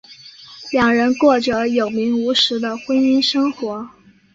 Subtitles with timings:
[0.71, 3.87] 两人过着有名无实的婚姻生活。